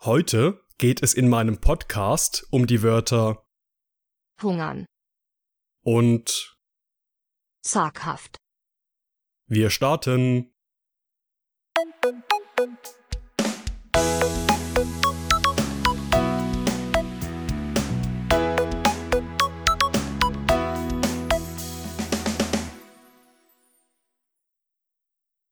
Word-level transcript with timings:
Heute 0.00 0.60
geht 0.78 1.02
es 1.02 1.14
in 1.14 1.28
meinem 1.28 1.58
Podcast 1.58 2.46
um 2.50 2.66
die 2.66 2.82
Wörter 2.82 3.44
hungern, 4.42 4.86
und 5.82 6.56
zaghaft, 7.62 8.36
wir 9.46 9.70
starten. 9.70 10.48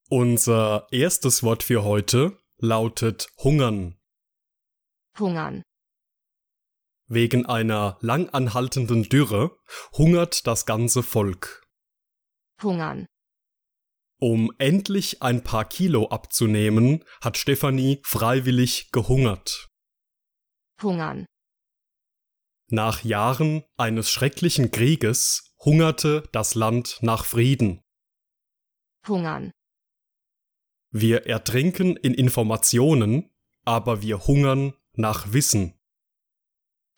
Unser 0.09 0.89
erstes 0.91 1.45
Wort 1.45 1.63
für 1.63 1.85
heute 1.85 2.40
lautet 2.61 3.29
hungern. 3.39 3.99
hungern, 5.19 5.63
Wegen 7.07 7.45
einer 7.47 7.99
lang 8.01 8.29
anhaltenden 8.31 9.03
Dürre 9.05 9.59
hungert 9.93 10.47
das 10.47 10.65
ganze 10.67 11.03
Volk. 11.03 11.63
hungern, 12.63 13.07
Um 14.21 14.53
endlich 14.59 15.23
ein 15.23 15.43
paar 15.43 15.65
Kilo 15.65 16.09
abzunehmen, 16.11 17.05
hat 17.23 17.37
Stefanie 17.39 18.01
freiwillig 18.05 18.91
gehungert. 18.93 19.69
hungern, 20.83 21.27
Nach 22.69 23.03
Jahren 23.03 23.65
eines 23.77 24.11
schrecklichen 24.11 24.71
Krieges 24.71 25.53
hungerte 25.59 26.23
das 26.33 26.55
Land 26.55 26.99
nach 27.03 27.25
Frieden. 27.25 27.83
hungern, 29.09 29.51
Wir 30.91 31.27
ertrinken 31.27 31.97
in 31.97 32.15
Informationen, 32.15 33.31
aber 33.65 34.03
wir 34.03 34.27
hungern 34.27 34.75
nach 34.95 35.33
Wissen. 35.33 35.75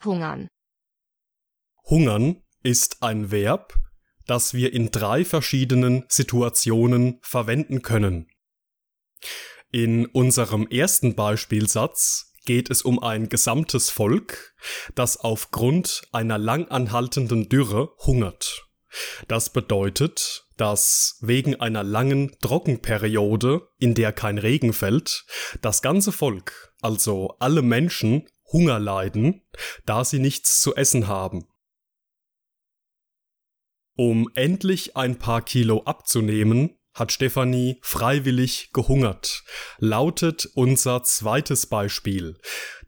hungern, 0.04 0.48
Hungern 1.84 2.42
ist 2.62 3.02
ein 3.02 3.30
Verb, 3.30 3.78
das 4.26 4.54
wir 4.54 4.72
in 4.72 4.90
drei 4.90 5.24
verschiedenen 5.24 6.04
Situationen 6.08 7.18
verwenden 7.22 7.82
können. 7.82 8.28
In 9.72 10.06
unserem 10.06 10.66
ersten 10.68 11.14
Beispielsatz 11.14 12.32
geht 12.44 12.70
es 12.70 12.82
um 12.82 13.02
ein 13.02 13.28
gesamtes 13.28 13.90
Volk, 13.90 14.54
das 14.94 15.16
aufgrund 15.16 16.02
einer 16.12 16.38
lang 16.38 16.68
anhaltenden 16.68 17.48
Dürre 17.48 17.94
hungert. 17.98 18.68
Das 19.28 19.50
bedeutet, 19.52 20.41
dass 20.56 21.18
wegen 21.20 21.60
einer 21.60 21.82
langen 21.82 22.36
Trockenperiode, 22.40 23.68
in 23.78 23.94
der 23.94 24.12
kein 24.12 24.38
Regen 24.38 24.72
fällt, 24.72 25.24
das 25.60 25.82
ganze 25.82 26.12
Volk, 26.12 26.74
also 26.80 27.36
alle 27.38 27.62
Menschen, 27.62 28.28
Hunger 28.52 28.78
leiden, 28.78 29.42
da 29.86 30.04
sie 30.04 30.18
nichts 30.18 30.60
zu 30.60 30.74
essen 30.74 31.08
haben. 31.08 31.46
Um 33.96 34.28
endlich 34.34 34.96
ein 34.96 35.18
paar 35.18 35.42
Kilo 35.42 35.82
abzunehmen, 35.84 36.78
hat 36.94 37.12
Stefanie 37.12 37.78
freiwillig 37.82 38.70
gehungert, 38.72 39.44
lautet 39.78 40.46
unser 40.54 41.02
zweites 41.02 41.66
Beispiel, 41.66 42.38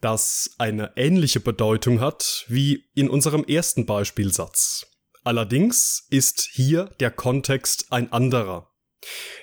das 0.01 0.55
eine 0.59 0.93
ähnliche 0.97 1.41
Bedeutung 1.41 2.01
hat 2.01 2.45
wie 2.49 2.85
in 2.95 3.09
unserem 3.09 3.45
ersten 3.45 3.87
Beispielsatz. 3.87 4.87
Allerdings 5.25 6.07
ist 6.11 6.49
hier 6.53 6.95
der 7.01 7.11
Kontext 7.11 7.87
ein 7.91 8.13
anderer. 8.13 8.71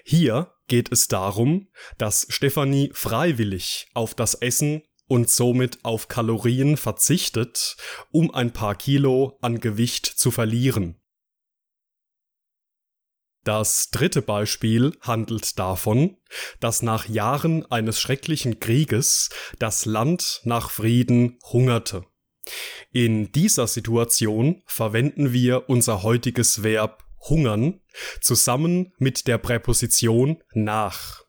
Hier 0.06 0.54
geht 0.68 0.92
es 0.92 1.08
darum, 1.08 1.70
dass 1.98 2.28
Stefanie 2.30 2.92
freiwillig 2.94 3.90
auf 3.96 4.14
das 4.14 4.36
Essen 4.36 4.84
und 5.08 5.30
somit 5.30 5.84
auf 5.84 6.08
Kalorien 6.08 6.78
verzichtet, 6.78 7.76
um 8.12 8.34
ein 8.34 8.54
paar 8.54 8.76
Kilo 8.76 9.38
an 9.42 9.60
Gewicht 9.60 10.06
zu 10.06 10.32
verlieren. 10.32 11.02
Das 13.44 13.90
dritte 13.90 14.22
Beispiel 14.22 14.96
handelt 15.02 15.58
davon, 15.58 16.18
dass 16.60 16.84
nach 16.84 17.10
Jahren 17.10 17.70
eines 17.72 18.00
schrecklichen 18.00 18.60
Krieges 18.60 19.32
das 19.58 19.86
Land 19.86 20.42
nach 20.44 20.70
Frieden 20.70 21.40
hungerte. 21.44 22.06
In 22.92 23.32
dieser 23.32 23.68
Situation 23.68 24.64
verwenden 24.66 25.34
wir 25.34 25.70
unser 25.70 26.04
heutiges 26.04 26.64
Verb 26.64 27.04
hungern 27.30 27.82
zusammen 28.20 28.94
mit 28.98 29.28
der 29.28 29.38
Präposition 29.38 30.44
nach. 30.54 31.24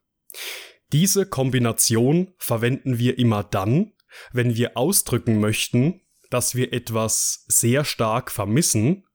Diese 0.93 1.27
Kombination 1.27 2.35
verwenden 2.39 2.99
wir 2.99 3.19
immer 3.19 3.45
dann, 3.45 3.93
wenn 4.33 4.57
wir 4.57 4.77
ausdrücken 4.77 5.41
möchten, 5.41 6.01
dass 6.31 6.55
wir 6.55 6.73
etwas 6.73 7.45
sehr 7.49 7.85
stark 7.85 8.31
vermissen 8.31 9.07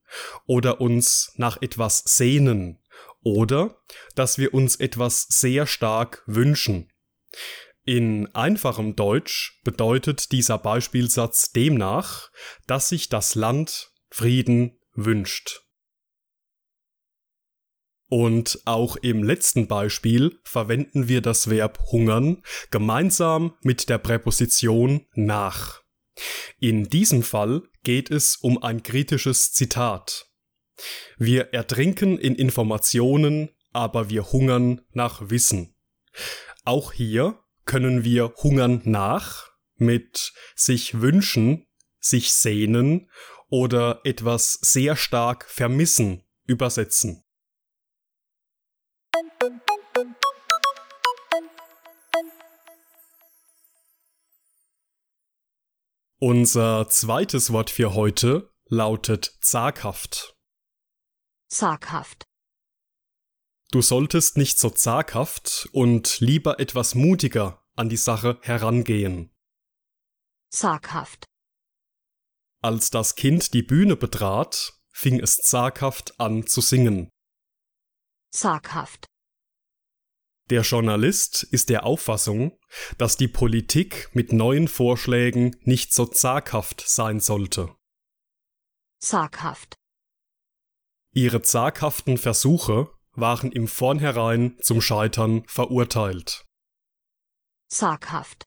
oder 0.46 0.81
uns 0.81 1.34
nach 1.35 1.62
etwas 1.62 2.03
sehnen 2.06 2.79
oder 3.23 3.81
dass 4.16 4.38
wir 4.38 4.53
uns 4.53 4.75
etwas 4.75 5.28
sehr 5.29 5.67
stark 5.67 6.23
wünschen. 6.28 6.91
In 7.87 8.27
einfachem 8.35 8.97
Deutsch 8.97 9.61
bedeutet 9.63 10.33
dieser 10.33 10.57
Beispielsatz 10.57 11.53
demnach, 11.53 12.29
dass 12.65 12.89
sich 12.89 13.07
das 13.07 13.33
Land 13.33 13.93
Frieden 14.09 14.77
wünscht. 14.91 15.61
Und 18.09 18.59
auch 18.65 18.97
im 18.97 19.23
letzten 19.23 19.69
Beispiel 19.69 20.37
verwenden 20.43 21.07
wir 21.07 21.21
das 21.21 21.49
Verb 21.49 21.79
hungern 21.89 22.43
gemeinsam 22.71 23.55
mit 23.61 23.87
der 23.87 23.99
Präposition 23.99 25.07
nach. 25.13 25.81
In 26.59 26.89
diesem 26.89 27.23
Fall 27.23 27.63
geht 27.83 28.11
es 28.11 28.35
um 28.35 28.61
ein 28.61 28.83
kritisches 28.83 29.53
Zitat. 29.53 30.29
Wir 31.17 31.53
ertrinken 31.53 32.17
in 32.17 32.35
Informationen, 32.35 33.49
aber 33.71 34.09
wir 34.09 34.29
hungern 34.33 34.81
nach 34.91 35.29
Wissen. 35.29 35.73
Auch 36.65 36.91
hier 36.91 37.39
können 37.67 38.03
wir 38.03 38.33
hungern 38.38 38.81
nach 38.85 39.51
mit 39.75 40.33
sich 40.55 41.00
wünschen, 41.01 41.67
sich 42.00 42.33
sehnen 42.33 43.11
oder 43.50 44.01
etwas 44.03 44.53
sehr 44.53 44.95
stark 44.95 45.45
vermissen 45.45 46.23
übersetzen. 46.45 47.23
Unser 56.19 56.89
zweites 56.89 57.53
Wort 57.53 57.69
für 57.69 57.94
heute 57.94 58.51
lautet 58.66 59.38
zaghaft. 59.41 60.35
zaghaft, 61.47 62.26
Du 63.72 63.81
solltest 63.81 64.38
nicht 64.38 64.57
so 64.57 64.69
zaghaft 64.69 65.67
und 65.73 66.19
lieber 66.22 66.59
etwas 66.59 66.95
mutiger 66.95 67.63
an 67.75 67.89
die 67.89 67.97
Sache 67.97 68.39
herangehen. 68.41 69.29
zaghaft, 70.49 71.25
Als 72.61 72.90
das 72.90 73.16
Kind 73.16 73.53
die 73.53 73.64
Bühne 73.64 73.96
betrat, 73.97 74.73
fing 74.91 75.19
es 75.19 75.37
zaghaft 75.37 76.19
an 76.19 76.47
zu 76.47 76.61
singen. 76.61 77.09
zaghaft, 78.31 79.05
Der 80.49 80.61
Journalist 80.61 81.43
ist 81.43 81.67
der 81.69 81.85
Auffassung, 81.85 82.58
dass 82.97 83.17
die 83.17 83.28
Politik 83.28 84.09
mit 84.14 84.31
neuen 84.31 84.69
Vorschlägen 84.69 85.58
nicht 85.64 85.93
so 85.93 86.05
zaghaft 86.05 86.81
sein 86.87 87.19
sollte. 87.19 87.75
zaghaft, 88.99 89.75
Ihre 91.14 91.41
zaghaften 91.41 92.17
Versuche 92.17 92.97
waren 93.17 93.52
im 93.52 93.67
Vornherein 93.67 94.58
zum 94.61 94.79
Scheitern 94.79 95.43
verurteilt. 95.47 96.46
zaghaft, 97.69 98.46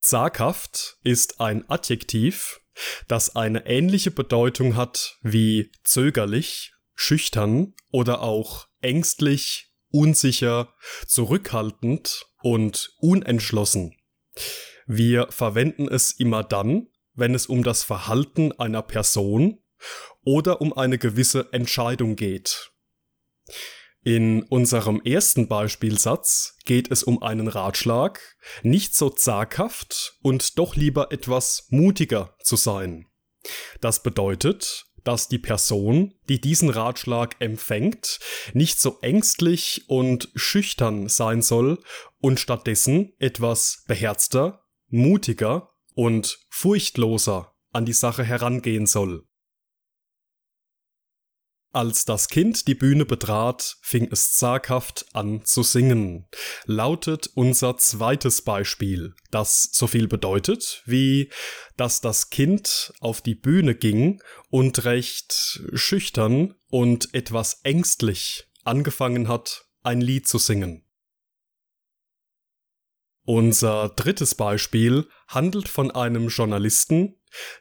Zaghaft 0.00 0.98
ist 1.02 1.40
ein 1.40 1.68
Adjektiv, 1.68 2.60
das 3.08 3.34
eine 3.34 3.66
ähnliche 3.66 4.10
Bedeutung 4.10 4.76
hat 4.76 5.18
wie 5.20 5.72
zögerlich, 5.82 6.74
schüchtern 6.94 7.74
oder 7.90 8.22
auch 8.22 8.68
ängstlich, 8.80 9.72
unsicher, 9.90 10.72
zurückhaltend 11.06 12.26
und 12.40 12.94
unentschlossen. 12.98 13.96
Wir 14.86 15.26
verwenden 15.32 15.88
es 15.88 16.12
immer 16.12 16.44
dann, 16.44 16.86
wenn 17.14 17.34
es 17.34 17.46
um 17.46 17.64
das 17.64 17.82
Verhalten 17.82 18.52
einer 18.52 18.82
Person 18.82 19.58
oder 20.24 20.60
um 20.60 20.72
eine 20.72 20.98
gewisse 20.98 21.52
Entscheidung 21.52 22.14
geht. 22.14 22.70
In 24.02 24.44
unserem 24.44 25.00
ersten 25.02 25.48
Beispielsatz 25.48 26.56
geht 26.64 26.92
es 26.92 27.02
um 27.02 27.22
einen 27.22 27.48
Ratschlag, 27.48 28.36
nicht 28.62 28.94
so 28.94 29.10
zaghaft 29.10 30.16
und 30.22 30.58
doch 30.58 30.76
lieber 30.76 31.10
etwas 31.10 31.66
mutiger 31.70 32.36
zu 32.40 32.54
sein. 32.54 33.06
Das 33.80 34.02
bedeutet, 34.02 34.86
dass 35.02 35.28
die 35.28 35.38
Person, 35.38 36.14
die 36.28 36.40
diesen 36.40 36.70
Ratschlag 36.70 37.36
empfängt, 37.40 38.18
nicht 38.52 38.80
so 38.80 38.98
ängstlich 39.02 39.84
und 39.88 40.28
schüchtern 40.34 41.08
sein 41.08 41.42
soll 41.42 41.82
und 42.20 42.40
stattdessen 42.40 43.12
etwas 43.18 43.84
beherzter, 43.86 44.64
mutiger 44.88 45.70
und 45.94 46.38
furchtloser 46.48 47.54
an 47.72 47.86
die 47.86 47.92
Sache 47.92 48.24
herangehen 48.24 48.86
soll. 48.86 49.26
Als 51.76 52.06
das 52.06 52.30
Kind 52.30 52.68
die 52.68 52.74
Bühne 52.74 53.04
betrat, 53.04 53.76
fing 53.82 54.08
es 54.10 54.32
zaghaft 54.32 55.04
an 55.12 55.44
zu 55.44 55.62
singen, 55.62 56.26
lautet 56.64 57.28
unser 57.34 57.76
zweites 57.76 58.40
Beispiel, 58.40 59.14
das 59.30 59.68
so 59.72 59.86
viel 59.86 60.08
bedeutet, 60.08 60.82
wie 60.86 61.30
dass 61.76 62.00
das 62.00 62.30
Kind 62.30 62.94
auf 63.00 63.20
die 63.20 63.34
Bühne 63.34 63.74
ging 63.74 64.22
und 64.48 64.86
recht 64.86 65.60
schüchtern 65.74 66.54
und 66.70 67.12
etwas 67.12 67.60
ängstlich 67.62 68.46
angefangen 68.64 69.28
hat, 69.28 69.66
ein 69.82 70.00
Lied 70.00 70.26
zu 70.26 70.38
singen. 70.38 70.82
Unser 73.26 73.90
drittes 73.90 74.34
Beispiel 74.34 75.08
handelt 75.28 75.68
von 75.68 75.90
einem 75.90 76.28
Journalisten, 76.28 77.16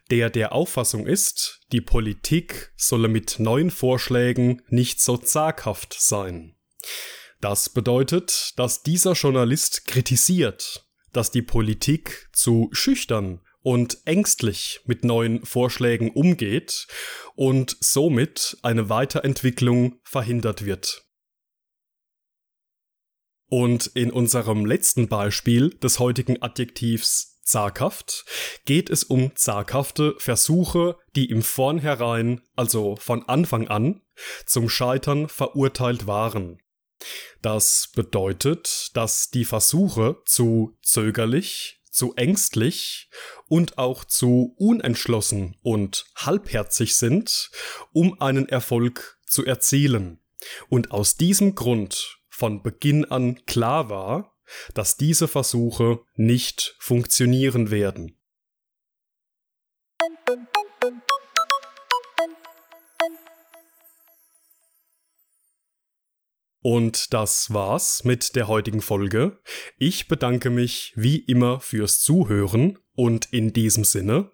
der 0.09 0.29
der 0.29 0.53
Auffassung 0.53 1.07
ist, 1.07 1.61
die 1.71 1.81
Politik 1.81 2.73
solle 2.77 3.07
mit 3.07 3.39
neuen 3.39 3.71
Vorschlägen 3.71 4.61
nicht 4.67 5.01
so 5.01 5.17
zaghaft 5.17 5.95
sein. 5.97 6.55
Das 7.41 7.69
bedeutet, 7.69 8.53
dass 8.57 8.83
dieser 8.83 9.13
Journalist 9.13 9.85
kritisiert, 9.85 10.87
dass 11.13 11.31
die 11.31 11.41
Politik 11.41 12.29
zu 12.33 12.69
schüchtern 12.71 13.41
und 13.61 13.97
ängstlich 14.05 14.81
mit 14.85 15.03
neuen 15.03 15.43
Vorschlägen 15.43 16.11
umgeht 16.11 16.87
und 17.35 17.77
somit 17.79 18.57
eine 18.61 18.89
Weiterentwicklung 18.89 19.99
verhindert 20.03 20.65
wird. 20.65 21.05
Und 23.47 23.87
in 23.87 24.11
unserem 24.11 24.65
letzten 24.65 25.07
Beispiel 25.07 25.71
des 25.71 25.99
heutigen 25.99 26.41
Adjektivs 26.41 27.34
zaghaft 27.45 28.25
geht 28.65 28.89
es 28.89 29.03
um 29.03 29.35
zaghafte 29.35 30.15
Versuche, 30.17 30.97
die 31.15 31.29
im 31.29 31.41
Vornherein, 31.41 32.41
also 32.55 32.95
von 32.97 33.27
Anfang 33.29 33.67
an, 33.67 34.01
zum 34.45 34.69
Scheitern 34.69 35.29
verurteilt 35.29 36.07
waren. 36.07 36.59
Das 37.41 37.91
bedeutet, 37.95 38.95
dass 38.95 39.29
die 39.29 39.45
Versuche 39.45 40.21
zu 40.25 40.77
zögerlich, 40.81 41.81
zu 41.91 42.15
ängstlich 42.15 43.09
und 43.47 43.77
auch 43.77 44.03
zu 44.03 44.53
unentschlossen 44.57 45.55
und 45.61 46.05
halbherzig 46.15 46.95
sind, 46.95 47.51
um 47.93 48.19
einen 48.19 48.49
Erfolg 48.49 49.19
zu 49.25 49.45
erzielen. 49.45 50.19
Und 50.67 50.91
aus 50.91 51.15
diesem 51.15 51.55
Grund 51.55 52.19
von 52.27 52.61
Beginn 52.61 53.05
an 53.05 53.45
klar 53.45 53.89
war, 53.89 54.34
dass 54.73 54.97
diese 54.97 55.27
Versuche 55.27 55.99
nicht 56.15 56.75
funktionieren 56.79 57.71
werden. 57.71 58.17
Und 66.61 67.13
das 67.13 67.53
war's 67.53 68.03
mit 68.03 68.35
der 68.35 68.47
heutigen 68.47 68.81
Folge. 68.81 69.39
Ich 69.77 70.07
bedanke 70.07 70.49
mich 70.49 70.93
wie 70.95 71.17
immer 71.19 71.59
fürs 71.59 72.01
Zuhören 72.01 72.79
und 72.95 73.31
in 73.31 73.53
diesem 73.53 73.83
Sinne 73.83 74.31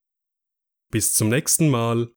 bis 0.91 1.13
zum 1.13 1.29
nächsten 1.29 1.69
Mal. 1.69 2.13